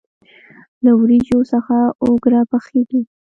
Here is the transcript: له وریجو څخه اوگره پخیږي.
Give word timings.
له 0.83 0.91
وریجو 0.99 1.39
څخه 1.51 1.77
اوگره 2.05 2.41
پخیږي. 2.51 3.01